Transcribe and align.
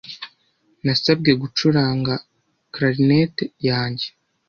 Nasabwe 0.85 1.31
gucuranga 1.41 2.13
Clarinet 2.73 3.35
yanjye 3.67 4.07